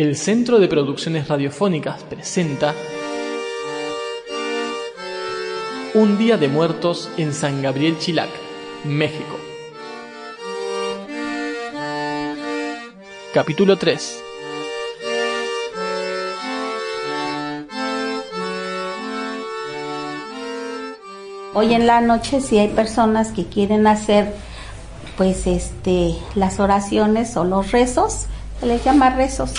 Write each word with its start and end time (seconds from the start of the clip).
El 0.00 0.16
Centro 0.16 0.58
de 0.58 0.66
Producciones 0.66 1.28
Radiofónicas 1.28 2.02
presenta 2.04 2.74
Un 5.92 6.16
Día 6.16 6.38
de 6.38 6.48
Muertos 6.48 7.10
en 7.18 7.34
San 7.34 7.60
Gabriel 7.60 7.98
Chilac, 7.98 8.30
México. 8.86 9.38
Capítulo 13.34 13.76
3 13.76 14.22
Hoy 21.52 21.74
en 21.74 21.86
la 21.86 22.00
noche 22.00 22.40
si 22.40 22.56
hay 22.56 22.68
personas 22.68 23.32
que 23.32 23.44
quieren 23.44 23.86
hacer 23.86 24.32
pues 25.18 25.46
este 25.46 26.14
las 26.36 26.58
oraciones 26.58 27.36
o 27.36 27.44
los 27.44 27.70
rezos, 27.70 28.24
se 28.60 28.66
les 28.66 28.82
llama 28.82 29.10
rezos. 29.10 29.52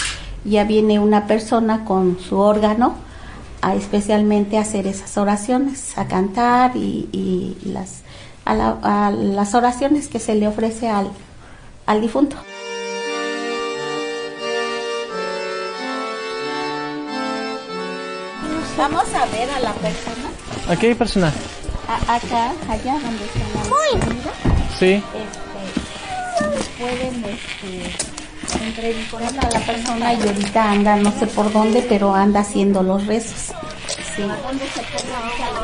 Ya 0.44 0.64
viene 0.64 1.00
una 1.00 1.28
persona 1.28 1.86
con 1.86 2.18
su 2.20 2.38
órgano 2.40 2.96
a 3.62 3.76
especialmente 3.76 4.58
hacer 4.58 4.88
esas 4.88 5.18
oraciones, 5.18 5.98
a 5.98 6.08
cantar 6.08 6.76
y, 6.76 7.08
y 7.12 7.58
las 7.66 8.02
a, 8.44 8.56
la- 8.56 8.80
a 8.82 9.12
las 9.12 9.54
oraciones 9.54 10.08
que 10.08 10.18
se 10.20 10.34
le 10.34 10.48
ofrece 10.48 10.90
al, 10.90 11.10
al 11.86 12.02
difunto. 12.02 12.38
Vamos 18.78 19.04
a 19.14 19.26
ver 19.28 19.50
a 19.52 19.60
la 19.60 19.74
persona 19.74 20.30
¿Aquí 20.70 20.88
hay 20.88 20.96
personal? 20.96 21.34
a- 21.88 22.16
acá, 22.16 22.52
allá 22.70 22.94
donde 22.94 23.26
está 23.26 23.40
la 23.54 23.64
Sí. 24.80 24.94
este, 24.96 25.04
pueden 26.80 27.26
este, 27.26 28.11
entrevistar 28.56 29.24
a 29.24 29.50
la 29.50 29.60
persona 29.66 30.14
y 30.14 30.22
ahorita 30.22 30.72
anda, 30.72 30.96
no 30.98 31.12
sé 31.12 31.28
por 31.28 31.52
dónde, 31.52 31.86
pero 31.88 32.14
anda 32.14 32.42
haciendo 32.42 32.84
los 32.84 33.06
rezos. 33.08 33.54
Sí. 34.16 34.22
¿Dónde 34.22 34.66
se 34.68 34.82
pone 34.82 35.14
ahorita 35.16 35.46
la 35.52 35.62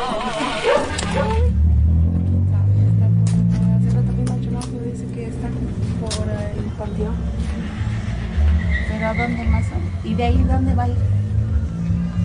Hace 3.75 3.89
rato 3.95 4.11
vi 4.13 4.21
un 4.31 4.41
chulazo, 4.43 4.79
dice 4.85 5.05
que 5.13 5.25
está 5.27 5.47
por 5.99 6.29
el 6.29 6.65
panteón. 6.77 7.15
¿Pero 8.89 9.07
a 9.07 9.13
dónde 9.13 9.43
más? 9.43 9.65
¿Y 10.03 10.13
de 10.13 10.23
ahí 10.23 10.43
dónde 10.43 10.75
va 10.75 10.83
a 10.83 10.87
ir? 10.89 10.97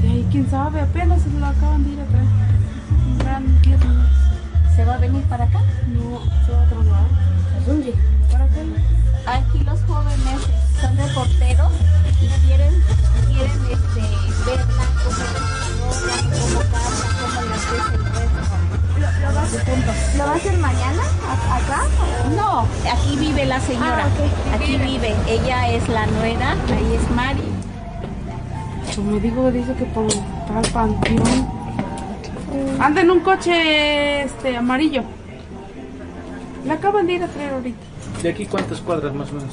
Y 0.03 0.07
ahí 0.07 0.27
quién 0.31 0.49
sabe, 0.51 0.81
apenas 0.81 1.23
se 1.23 1.31
lo 1.31 1.47
acaban 1.47 1.85
de 1.85 1.91
ir 1.91 2.01
a 2.01 2.05
traer. 2.05 2.27
Un 3.07 3.19
gran 3.19 3.63
10 3.63 3.81
minutos. 3.81 4.11
¿Se 4.77 4.85
va 4.85 4.95
a 4.95 4.99
venir 4.99 5.23
para 5.25 5.45
acá? 5.45 5.61
No, 5.89 6.21
se 6.47 6.53
va 6.53 6.61
a 6.61 6.65
otro 6.65 6.83
lado. 6.83 7.07
¿Dónde? 7.67 7.95
¿Para 8.31 8.47
qué? 8.47 9.02
Aquí 9.27 9.59
los 9.65 9.81
jóvenes 9.85 10.41
son 10.81 10.97
reporteros 10.97 11.73
y 12.21 12.29
quieren, 12.47 12.83
quieren 13.29 13.61
este, 13.71 14.01
verla, 14.45 14.85
cómo 15.05 15.17
desarrolla, 15.17 16.41
cómo 16.41 16.61
canta, 16.61 17.07
cómo 17.21 17.41
le 17.43 17.55
ofrece 17.55 17.95
el 17.95 18.05
rezo. 18.05 18.57
¿Lo 19.23 19.35
vas 19.35 20.17
¿Lo 20.17 20.25
va 20.27 20.33
a 20.33 20.37
hacer 20.37 20.59
mañana? 20.59 21.03
¿A- 21.29 21.57
¿Acá? 21.57 21.81
No, 22.37 22.67
aquí 22.93 23.17
vive 23.17 23.47
la 23.47 23.61
señora. 23.61 24.07
Ah. 24.07 24.55
Aquí 24.57 24.77
vive. 24.77 25.15
Ella 25.29 25.69
es 25.71 25.89
la 25.89 26.07
nuera, 26.07 26.53
ahí 26.53 26.95
es 27.01 27.11
Mari. 27.11 27.43
Como 28.97 29.19
digo, 29.21 29.51
dice 29.53 29.73
que 29.75 29.85
por 29.87 30.09
tal 30.13 30.73
panteón. 30.73 31.49
Anda 32.81 33.01
en 33.01 33.11
un 33.11 33.21
coche 33.21 34.23
este 34.25 34.57
amarillo. 34.57 35.05
La 36.67 36.75
acaban 36.75 37.07
de 37.07 37.15
ir 37.15 37.23
a 37.23 37.29
traer 37.29 37.55
ahorita. 37.55 37.81
¿De 38.23 38.29
aquí 38.31 38.47
cuántas 38.47 38.81
cuadras 38.81 39.13
más 39.15 39.31
o 39.31 39.35
menos? 39.35 39.53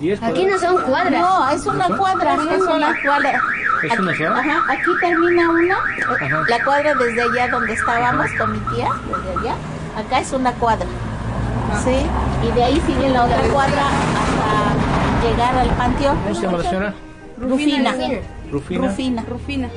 ¿Diez 0.00 0.22
Aquí 0.22 0.46
no 0.46 0.58
son 0.58 0.82
cuadras. 0.82 1.20
No, 1.20 1.50
es 1.50 1.66
una 1.66 1.88
cuadra, 1.96 2.34
es 2.34 2.62
una 2.62 2.94
cuadra. 3.02 3.40
¿Es 3.82 3.98
una 3.98 4.10
Aquí- 4.12 4.18
sola? 4.24 4.38
Ajá, 4.40 4.72
aquí 4.72 4.90
termina 5.00 5.50
una, 5.50 5.74
Ajá. 5.76 6.42
la 6.48 6.64
cuadra 6.64 6.94
desde 6.94 7.22
allá 7.22 7.48
donde 7.50 7.72
estábamos 7.72 8.26
con 8.38 8.52
mi 8.52 8.58
tía, 8.74 8.88
desde 9.06 9.40
allá. 9.40 9.54
Acá 9.98 10.20
es 10.20 10.32
una 10.32 10.52
cuadra. 10.52 10.86
Sí, 11.84 11.96
y 12.48 12.52
de 12.52 12.64
ahí 12.64 12.82
sigue 12.86 13.08
la 13.10 13.24
otra 13.24 13.40
cuadra 13.52 13.86
hasta 13.86 15.26
llegar 15.28 15.56
al 15.56 15.68
panteón. 15.70 16.18
¿Cómo 16.22 16.34
se 16.34 16.42
llama 16.42 16.58
la 16.58 16.64
señora? 16.64 16.94
Rufina. 17.38 17.92
Rufina. 18.50 18.86
Rufina. 18.88 19.22
Rufina. 19.28 19.68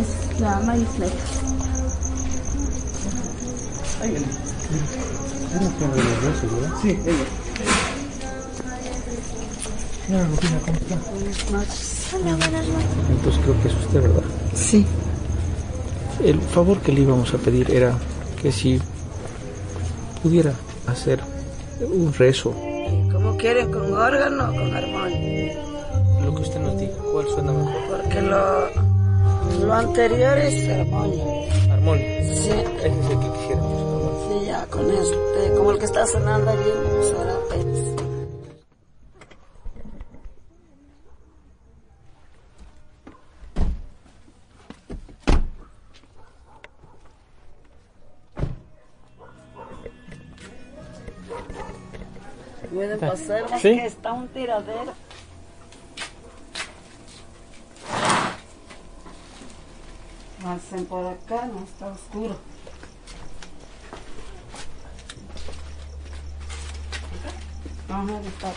Es 0.00 0.40
la 0.40 0.60
Mariflex. 0.60 1.12
Sí, 6.80 6.88
ella. 6.88 7.24
Señora 10.06 10.26
Rufina, 10.28 10.58
¿cómo 10.64 10.76
está? 10.76 10.96
Entonces 13.10 13.40
creo 13.44 13.62
que 13.62 13.68
es 13.68 13.74
usted, 13.74 14.02
¿verdad? 14.02 14.22
Sí. 14.54 14.86
El 16.24 16.40
favor 16.40 16.78
que 16.80 16.92
le 16.92 17.02
íbamos 17.02 17.32
a 17.34 17.38
pedir 17.38 17.70
era 17.70 17.94
que 18.40 18.50
si 18.50 18.80
pudiera 20.22 20.52
hacer 20.86 21.20
un 21.80 22.12
rezo, 22.12 22.54
Como 23.12 23.36
quieren, 23.36 23.70
con 23.70 23.92
órgano 23.92 24.44
o 24.50 24.54
con 24.54 24.74
armonio. 24.74 25.52
lo 26.24 26.34
que 26.34 26.42
usted 26.42 26.60
nos 26.60 26.78
diga, 26.78 26.92
¿cuál 27.12 27.26
suena 27.28 27.52
mejor? 27.52 27.80
Porque 27.90 28.22
lo, 28.22 28.89
lo 29.60 29.72
anterior 29.74 30.38
es 30.38 30.68
armonio. 30.68 31.24
Armonio. 31.70 32.04
Sí, 32.04 32.50
Ese 32.50 32.60
es 32.60 32.66
el 33.10 33.18
que 33.20 33.30
quisiéramos. 33.32 34.28
sí, 34.28 34.46
ya 34.46 34.66
con 34.66 34.90
este, 34.90 35.54
como 35.56 35.70
el 35.72 35.78
que 35.78 35.84
está 35.84 36.06
sonando 36.06 36.50
allí 36.50 36.70
en 36.70 36.96
los 36.96 37.12
apenas. 37.12 38.00
Pueden 52.72 52.98
pasar 53.00 53.44
Sí. 53.60 53.76
que 53.76 53.86
está 53.86 54.12
un 54.12 54.28
tiradero. 54.28 54.92
Por 60.88 61.06
acá, 61.06 61.46
no 61.46 61.64
está 61.64 61.88
oscuro. 61.88 62.38
Ajá, 67.88 68.20
está. 68.20 68.52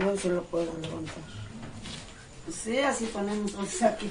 No 0.00 0.16
se 0.16 0.28
lo 0.30 0.42
puedo 0.44 0.72
levantar. 0.80 1.22
Sí, 2.50 2.78
así 2.78 3.06
ponemos 3.06 3.52
los 3.52 3.82
aquí. 3.82 4.10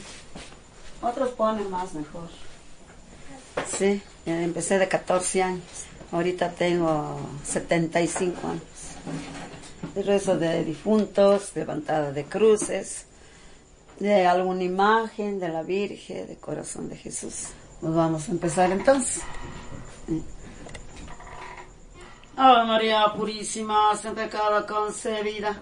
Otros 1.02 1.30
ponen 1.32 1.70
más 1.70 1.94
mejor. 1.94 2.30
Sí, 3.68 4.02
empecé 4.26 4.78
de 4.80 4.88
14 4.88 5.44
años. 5.44 5.64
Ahorita 6.12 6.52
tengo 6.52 7.20
75 7.44 8.48
años. 8.48 8.64
El 9.96 10.06
rezo 10.06 10.38
de 10.38 10.64
difuntos, 10.64 11.52
levantada 11.56 12.12
de 12.12 12.26
cruces, 12.26 13.06
de 14.00 14.28
alguna 14.28 14.64
imagen 14.64 15.40
de 15.40 15.50
la 15.50 15.64
Virgen, 15.64 16.28
de 16.28 16.36
corazón 16.38 16.90
de 16.90 16.98
Jesús. 16.98 17.48
Pues 17.82 17.94
vamos 17.94 18.28
a 18.30 18.32
empezar 18.32 18.72
entonces. 18.72 19.24
Ave 22.36 22.66
María 22.66 23.14
Purísima, 23.16 23.96
sin 23.98 24.16
pecado 24.16 24.66
concebida, 24.66 25.62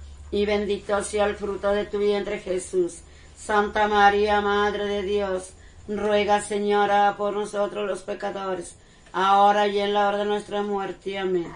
y 0.31 0.45
bendito 0.45 1.03
sea 1.03 1.25
el 1.25 1.35
fruto 1.35 1.71
de 1.71 1.85
tu 1.85 1.99
vientre 1.99 2.39
Jesús. 2.39 2.99
Santa 3.35 3.87
María, 3.87 4.39
Madre 4.41 4.85
de 4.85 5.03
Dios, 5.03 5.53
ruega 5.87 6.41
Señora 6.41 7.15
por 7.17 7.33
nosotros 7.33 7.87
los 7.87 8.01
pecadores, 8.01 8.75
ahora 9.11 9.67
y 9.67 9.79
en 9.79 9.93
la 9.93 10.07
hora 10.07 10.17
de 10.19 10.25
nuestra 10.25 10.61
muerte. 10.61 11.17
Amén. 11.17 11.51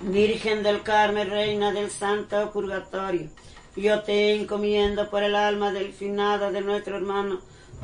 Virgen 0.00 0.62
del 0.62 0.82
Carmen, 0.82 1.30
Reina 1.30 1.72
del 1.72 1.90
Santo 1.90 2.50
Purgatorio, 2.52 3.28
yo 3.76 4.02
te 4.02 4.34
encomiendo 4.34 5.10
por 5.10 5.22
el 5.22 5.34
alma 5.34 5.72
del 5.72 5.92
finado 5.92 6.52
de 6.52 6.60
nuestro 6.60 6.96
hermano 6.96 7.40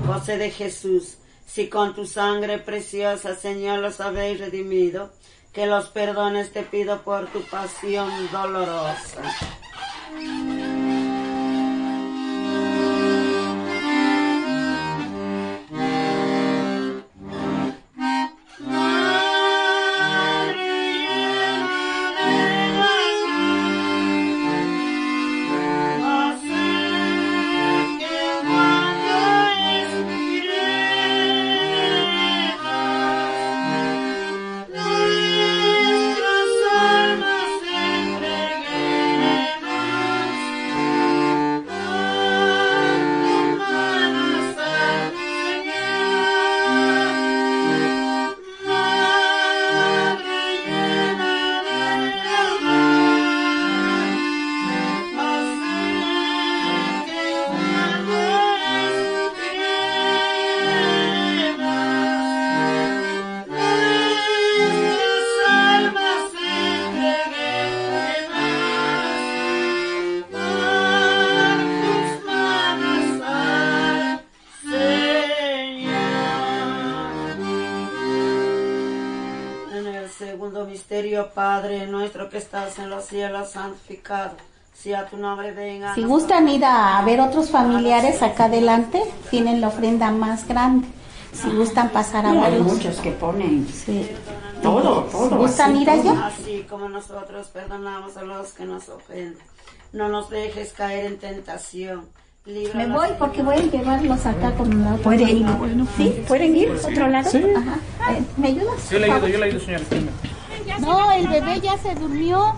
José 0.07 0.39
de 0.39 0.51
Jesús. 0.51 1.17
Si 1.47 1.69
con 1.69 1.95
tu 1.95 2.07
sangre 2.07 2.59
preciosa, 2.59 3.35
Señor, 3.35 3.81
los 3.81 4.01
habéis 4.01 4.39
redimido, 4.39 5.11
que 5.53 5.67
los 5.67 5.89
perdones 5.89 6.53
te 6.53 6.63
pido 6.63 7.03
por 7.03 7.27
tu 7.29 7.43
pasión 7.43 8.09
dolorosa. 8.31 9.23
Segundo 80.51 80.69
misterio, 80.69 81.29
Padre 81.33 81.87
nuestro 81.87 82.29
que 82.29 82.39
estás 82.39 82.77
en 82.81 82.91
los 82.91 83.05
cielos, 83.05 83.51
santificado 83.51 84.33
sea 84.75 85.07
tu 85.07 85.17
nombre, 85.17 85.53
venga. 85.53 85.93
a 85.93 85.95
Si 85.95 86.03
gustan 86.03 86.49
ir 86.49 86.65
a 86.65 87.01
ver 87.05 87.21
otros 87.21 87.51
familiares 87.51 88.21
acá 88.23 88.47
adelante, 88.47 89.01
tienen 89.31 89.61
la 89.61 89.69
ofrenda 89.69 90.11
más 90.11 90.49
grande. 90.49 90.89
Si 91.33 91.49
gustan 91.51 91.91
pasar 91.91 92.27
a 92.27 92.31
Hay 92.31 92.41
verlos. 92.41 92.73
muchos 92.73 92.97
que 92.97 93.13
ponen 93.13 93.69
Sí. 93.69 94.09
todo, 94.63 95.05
todo. 95.05 95.37
¿Gustan 95.37 95.73
así, 95.75 95.83
ir 95.83 95.91
allá? 95.91 96.27
Así 96.27 96.67
como 96.69 96.89
nosotros 96.89 97.47
perdonamos 97.49 98.17
a 98.17 98.23
los 98.23 98.53
que 98.53 98.65
nos 98.65 98.89
ofenden. 98.89 99.39
No 99.93 100.09
nos 100.09 100.31
dejes 100.31 100.73
caer 100.73 101.05
en 101.05 101.19
tentación. 101.19 102.07
Me 102.47 102.53
Líbranos 102.55 102.97
voy 102.97 103.09
del 103.09 103.17
porque 103.19 103.43
voy 103.43 103.55
a 103.57 103.59
llevarlos 103.61 104.25
acá 104.27 104.53
con 104.57 104.83
la 104.83 104.95
otra 104.95 105.05
¿Puede 105.05 105.31
ir? 105.31 105.47
¿Sí? 105.99 106.25
¿Pueden 106.27 106.57
ir 106.57 106.71
a 106.71 106.89
otro 106.89 107.07
lado? 107.09 107.29
Ajá. 107.29 108.13
Eh, 108.13 108.23
¿Me 108.39 108.49
ayudas? 108.49 108.91
Yo 108.91 108.99
le 108.99 109.13
ayudo, 109.13 109.29
yo 109.29 109.39
le 109.39 109.45
ayudo, 109.45 109.61
señora. 109.61 109.85
No, 110.81 111.13
el 111.13 111.29
bebé 111.29 111.61
ya 111.61 111.77
se 111.79 111.95
durmió. 111.95 112.55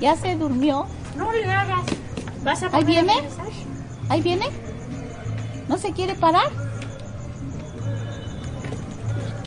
Ya 0.00 0.16
se 0.16 0.34
durmió. 0.36 0.86
No 1.16 1.32
le 1.32 1.50
hagas. 1.50 1.82
¿Vas 2.42 2.62
a 2.62 2.68
¿Ahí 2.72 2.84
viene? 2.84 3.12
¿Ahí 4.08 4.22
viene? 4.22 4.46
¿No 5.68 5.78
se 5.78 5.92
quiere 5.92 6.14
parar? 6.14 6.50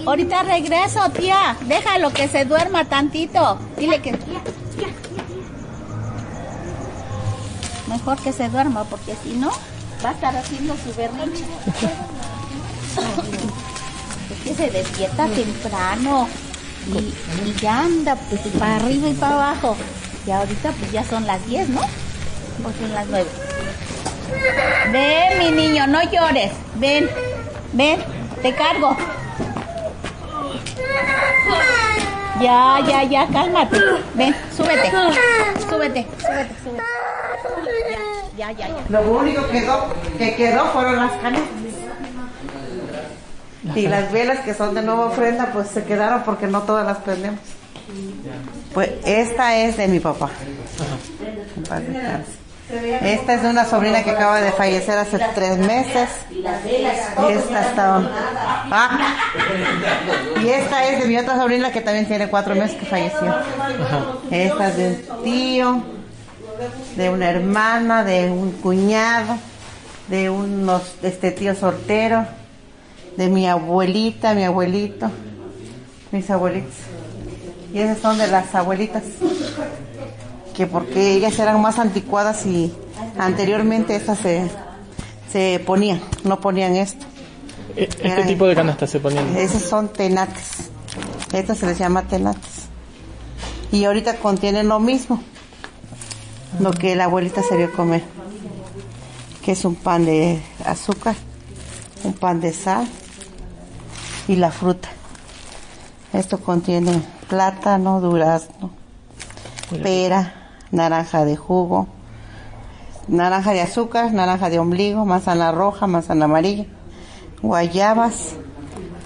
Ahorita 0.06 0.44
regreso, 0.44 1.10
tía. 1.10 1.58
Déjalo 1.66 2.12
que 2.12 2.28
se 2.28 2.46
duerma 2.46 2.86
tantito. 2.86 3.60
Dile 3.78 4.02
que... 4.02 4.18
Mejor 7.88 8.18
que 8.20 8.34
se 8.34 8.50
duerma, 8.50 8.84
porque 8.84 9.16
si 9.24 9.34
no, 9.34 9.50
va 10.04 10.10
a 10.10 10.14
estar 10.14 10.36
haciendo 10.36 10.76
su 10.78 10.94
berrinche. 10.96 11.44
Es 14.30 14.44
que 14.44 14.56
se 14.56 14.70
despierta 14.70 15.28
temprano 15.28 16.28
y, 16.94 17.54
ya 17.60 17.80
anda 17.80 18.16
pues 18.16 18.42
para 18.60 18.78
arriba 18.78 19.10
y 19.10 19.14
para 19.14 19.34
abajo. 19.36 19.76
Y 20.26 20.32
ahorita 20.32 20.72
pues 20.72 20.92
ya 20.92 21.04
son 21.04 21.26
las 21.26 21.46
10, 21.48 21.70
¿no? 21.70 21.82
O 21.82 22.72
son 22.80 22.94
las 22.94 23.08
9. 23.08 23.26
Ven, 24.92 25.40
mi 25.40 25.52
niño, 25.52 25.88
no 25.88 26.02
llores. 26.04 26.52
Ven, 26.76 27.10
ven, 27.74 28.00
te 28.42 28.54
cargo. 28.54 28.96
Ya, 32.42 32.80
ya, 32.88 33.04
ya, 33.04 33.28
cálmate. 33.28 33.78
Ven, 34.14 34.36
súbete. 34.56 34.92
Súbete, 34.92 36.08
súbete, 36.22 36.56
súbete. 36.64 36.86
Ya, 38.38 38.52
ya, 38.52 38.68
ya. 38.68 38.76
Lo 38.90 39.02
único 39.02 39.48
quedó, 39.48 39.88
que 40.18 40.36
quedó 40.36 40.66
fueron 40.68 40.98
las 40.98 41.12
canas. 41.14 41.42
Y 43.76 43.88
las 43.88 44.12
velas 44.12 44.40
que 44.42 44.54
son 44.54 44.76
de 44.76 44.82
nueva 44.82 45.06
ofrenda, 45.06 45.52
pues 45.52 45.68
se 45.70 45.84
quedaron 45.84 46.24
porque 46.24 46.48
no 46.48 46.62
todas 46.62 46.86
las 46.86 46.98
prendemos. 47.00 47.40
Pues 48.74 48.92
esta 49.06 49.56
es 49.58 49.78
de 49.78 49.88
mi 49.88 50.00
papá. 50.00 50.30
Esta 53.02 53.34
es 53.34 53.42
de 53.42 53.50
una 53.50 53.64
sobrina 53.64 54.04
que 54.04 54.12
acaba 54.12 54.42
de 54.42 54.52
fallecer 54.52 54.98
hace 54.98 55.20
tres 55.34 55.58
meses. 55.58 56.10
Y 56.30 57.32
esta 57.32 57.62
está. 57.62 58.02
Ah. 58.70 59.16
Y 60.44 60.50
esta 60.50 60.86
es 60.90 61.00
de 61.02 61.08
mi 61.08 61.18
otra 61.18 61.38
sobrina 61.38 61.72
que 61.72 61.82
también 61.82 62.06
tiene 62.08 62.28
cuatro 62.28 62.56
meses 62.56 62.78
que 62.78 62.86
falleció. 62.86 63.34
Esta 64.30 64.68
es 64.68 64.78
de 64.78 64.88
un 64.88 65.24
tío, 65.24 65.84
de 66.98 67.10
una 67.10 67.30
hermana, 67.30 68.04
de 68.04 68.30
un 68.30 68.52
cuñado, 68.52 69.38
de 70.10 70.30
unos 70.30 70.82
este 71.04 71.32
tío 71.32 71.56
soltero, 71.56 72.26
de 73.18 73.30
mi 73.30 73.48
abuelita, 73.48 74.34
mi 74.34 74.44
abuelito, 74.44 75.10
mis 76.12 76.30
abuelitos. 76.30 76.74
Y 77.74 77.80
esas 77.80 77.98
son 78.00 78.18
de 78.18 78.28
las 78.28 78.54
abuelitas 78.56 79.04
que 80.56 80.66
porque 80.68 81.14
ellas 81.14 81.38
eran 81.40 81.62
más 81.62 81.78
anticuadas 81.80 82.46
y 82.46 82.72
anteriormente 83.18 83.96
estas 83.96 84.20
se, 84.20 84.50
se 85.32 85.62
ponían, 85.66 86.02
no 86.24 86.40
ponían 86.40 86.76
esto. 86.76 87.06
E- 87.76 87.90
Este 88.02 88.24
tipo 88.24 88.48
de 88.48 88.56
canastas 88.56 88.90
se 88.90 89.00
ponían. 89.00 89.36
Esos 89.38 89.62
son 89.62 89.90
tenates. 89.90 90.70
Estos 91.34 91.58
se 91.60 91.66
les 91.66 91.78
llama 91.78 92.04
tenates. 92.04 92.68
Y 93.72 93.84
ahorita 93.86 94.16
contienen 94.18 94.68
lo 94.70 94.80
mismo, 94.80 95.22
lo 96.60 96.72
que 96.72 96.96
la 96.96 97.04
abuelita 97.06 97.44
se 97.44 97.58
vio 97.58 97.72
comer, 97.74 98.02
que 99.44 99.52
es 99.52 99.66
un 99.66 99.76
pan 99.76 100.06
de 100.06 100.42
azúcar, 100.66 101.16
un 102.04 102.14
pan 102.14 102.40
de 102.40 102.54
sal 102.54 102.88
y 104.28 104.36
la 104.36 104.52
fruta. 104.52 104.90
Esto 106.14 106.40
contiene 106.40 107.02
plátano, 107.30 108.02
durazno, 108.02 108.72
pera, 109.84 110.52
naranja 110.72 111.26
de 111.26 111.36
jugo, 111.36 111.88
naranja 113.08 113.54
de 113.54 113.62
azúcar, 113.62 114.14
naranja 114.14 114.50
de 114.50 114.60
ombligo, 114.60 115.06
manzana 115.06 115.52
roja, 115.52 115.88
manzana 115.88 116.26
amarilla, 116.26 116.66
guayabas, 117.42 118.36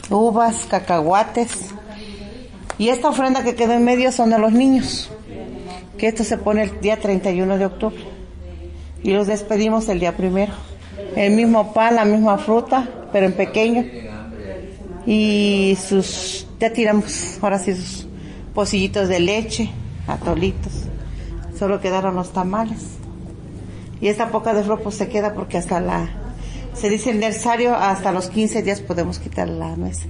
uvas, 0.09 0.65
cacahuates. 0.69 1.69
Y 2.77 2.89
esta 2.89 3.09
ofrenda 3.09 3.43
que 3.43 3.55
quedó 3.55 3.73
en 3.73 3.83
medio 3.83 4.11
son 4.11 4.31
de 4.31 4.39
los 4.39 4.51
niños, 4.51 5.11
que 5.97 6.07
esto 6.07 6.23
se 6.23 6.37
pone 6.37 6.63
el 6.63 6.81
día 6.81 6.99
31 6.99 7.57
de 7.57 7.65
octubre. 7.65 8.03
Y 9.03 9.11
los 9.11 9.27
despedimos 9.27 9.89
el 9.89 9.99
día 9.99 10.15
primero. 10.15 10.53
El 11.15 11.33
mismo 11.33 11.73
pan, 11.73 11.95
la 11.95 12.05
misma 12.05 12.37
fruta, 12.37 12.87
pero 13.11 13.25
en 13.25 13.33
pequeño. 13.33 14.10
Y 15.05 15.77
sus, 15.87 16.47
ya 16.59 16.71
tiramos, 16.71 17.39
ahora 17.41 17.59
sí, 17.59 17.75
sus 17.75 18.07
pocillitos 18.53 19.07
de 19.09 19.19
leche, 19.19 19.71
atolitos. 20.07 20.73
Solo 21.57 21.81
quedaron 21.81 22.15
los 22.15 22.31
tamales. 22.33 22.97
Y 23.99 24.07
esta 24.07 24.29
poca 24.29 24.53
de 24.53 24.63
flor 24.63 24.81
pues 24.81 24.95
se 24.95 25.07
queda 25.09 25.33
porque 25.33 25.57
hasta 25.57 25.79
la, 25.79 26.09
Se 26.73 26.89
dice 26.89 27.11
aniversario, 27.11 27.75
hasta 27.75 28.11
los 28.11 28.29
15 28.29 28.63
días 28.63 28.81
podemos 28.81 29.19
quitar 29.19 29.47
la 29.47 29.75
nuez. 29.75 30.07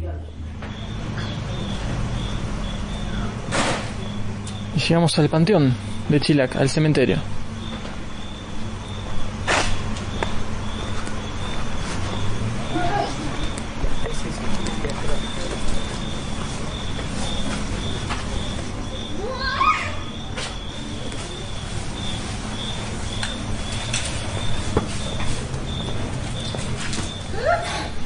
Y 4.75 4.79
llegamos 4.79 5.17
al 5.19 5.29
panteón 5.29 5.73
de 6.09 6.19
Chilac, 6.19 6.55
al 6.55 6.69
cementerio. 6.69 7.17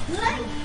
El 0.07 0.64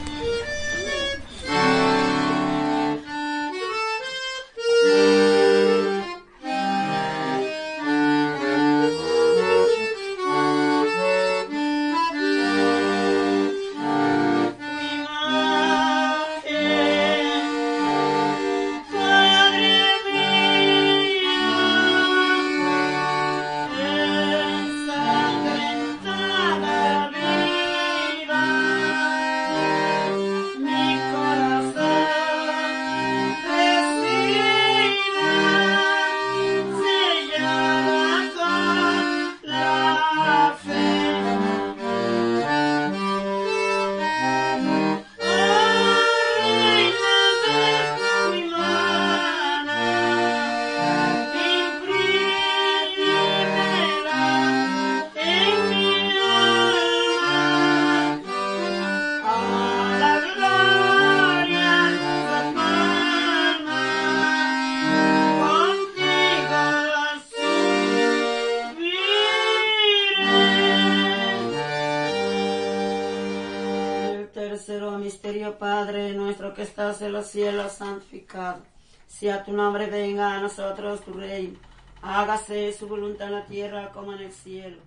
misterio, 74.99 75.59
Padre 75.59 76.12
nuestro 76.12 76.52
que 76.52 76.62
estás 76.62 77.00
en 77.02 77.12
los 77.12 77.26
cielos, 77.26 77.73
santificado. 77.73 78.62
Sea 79.07 79.43
tu 79.43 79.52
nombre, 79.52 79.87
venga 79.87 80.35
a 80.35 80.40
nosotros 80.40 81.00
tu 81.00 81.12
reino. 81.14 81.59
Hágase 82.02 82.73
su 82.73 82.87
voluntad 82.87 83.29
en 83.29 83.35
la 83.35 83.47
tierra 83.47 83.90
como 83.93 84.12
en 84.12 84.21
el 84.21 84.33
cielo. 84.33 84.79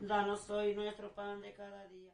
Danos 0.00 0.48
hoy 0.50 0.74
nuestro 0.74 1.10
pan 1.10 1.40
de 1.42 1.52
cada 1.52 1.86
día. 1.88 2.07